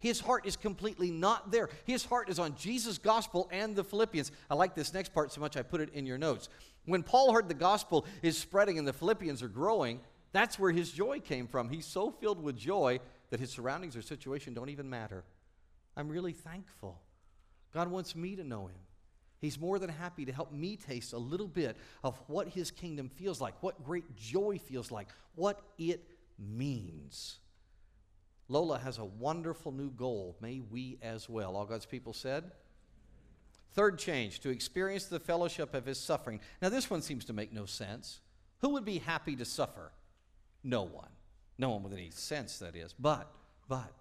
[0.01, 1.69] His heart is completely not there.
[1.85, 4.31] His heart is on Jesus' gospel and the Philippians.
[4.49, 6.49] I like this next part so much I put it in your notes.
[6.85, 10.01] When Paul heard the gospel is spreading and the Philippians are growing,
[10.33, 11.69] that's where his joy came from.
[11.69, 15.25] He's so filled with joy that his surroundings or situation don't even matter.
[15.97, 17.01] I'm really thankful.
[17.75, 18.79] God wants me to know him.
[19.41, 23.09] He's more than happy to help me taste a little bit of what his kingdom
[23.09, 27.39] feels like, what great joy feels like, what it means.
[28.49, 30.37] Lola has a wonderful new goal.
[30.41, 31.57] May we as well.
[31.57, 32.51] All God's people said?
[33.73, 36.41] Third change, to experience the fellowship of his suffering.
[36.63, 38.21] Now, this one seems to make no sense.
[38.61, 39.93] Who would be happy to suffer?
[40.65, 41.11] No one.
[41.59, 42.95] No one with any sense, that is.
[42.99, 43.31] But,
[43.69, 43.93] but,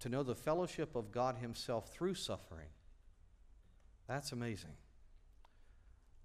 [0.00, 2.68] to know the fellowship of God himself through suffering,
[4.08, 4.74] that's amazing.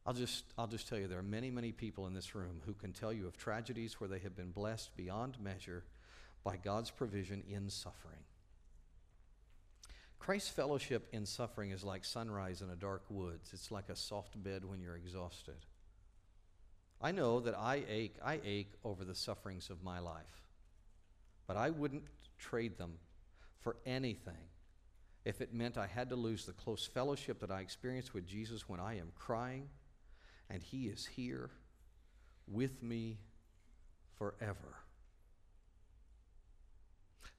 [0.06, 2.74] I'll just, I'll just tell you, there are many, many people in this room who
[2.74, 5.84] can tell you of tragedies where they have been blessed beyond measure
[6.46, 8.20] by God's provision in suffering.
[10.20, 13.50] Christ's fellowship in suffering is like sunrise in a dark woods.
[13.52, 15.66] It's like a soft bed when you're exhausted.
[17.02, 20.44] I know that I ache, I ache over the sufferings of my life.
[21.48, 22.06] But I wouldn't
[22.40, 22.94] trade them
[23.60, 24.50] for anything
[25.26, 28.70] if it meant I had to lose the close fellowship that I experienced with Jesus
[28.70, 29.68] when I am crying
[30.50, 31.50] and He is here
[32.48, 33.18] with me
[34.18, 34.85] forever.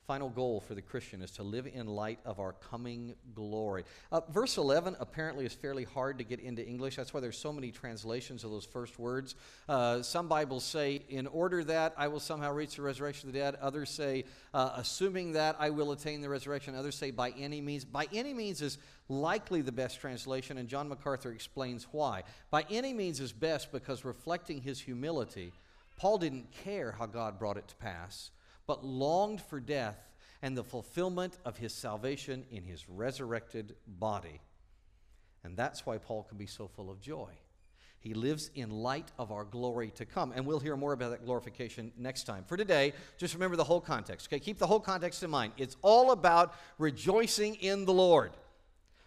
[0.07, 3.82] Final goal for the Christian is to live in light of our coming glory.
[4.12, 6.94] Uh, verse 11 apparently is fairly hard to get into English.
[6.94, 9.34] That's why there's so many translations of those first words.
[9.68, 13.40] Uh, some Bibles say, in order that I will somehow reach the resurrection of the
[13.40, 13.57] dead.
[13.57, 16.76] Others say, uh, assuming that I will attain the resurrection.
[16.76, 17.84] Others say, by any means.
[17.84, 18.78] By any means is
[19.09, 22.22] likely the best translation, and John MacArthur explains why.
[22.50, 25.52] By any means is best because reflecting his humility,
[25.96, 28.30] Paul didn't care how God brought it to pass
[28.66, 29.98] but longed for death
[30.42, 34.40] and the fulfillment of his salvation in his resurrected body.
[35.44, 37.30] And that's why Paul can be so full of joy.
[38.06, 40.32] He lives in light of our glory to come.
[40.32, 42.44] And we'll hear more about that glorification next time.
[42.46, 44.28] For today, just remember the whole context.
[44.28, 45.54] Okay, keep the whole context in mind.
[45.56, 48.32] It's all about rejoicing in the Lord.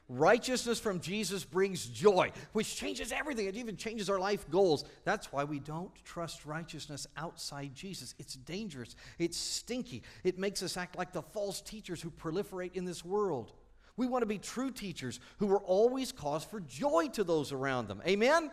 [0.10, 3.46] Righteousness from Jesus brings joy, which changes everything.
[3.46, 4.84] It even changes our life goals.
[5.04, 8.16] That's why we don't trust righteousness outside Jesus.
[8.18, 10.02] It's dangerous, it's stinky.
[10.24, 13.54] It makes us act like the false teachers who proliferate in this world.
[13.98, 17.88] We want to be true teachers who are always cause for joy to those around
[17.88, 18.02] them.
[18.08, 18.50] Amen?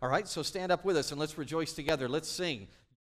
[0.00, 2.08] All right, so stand up with us and let's rejoice together.
[2.08, 2.66] Let's sing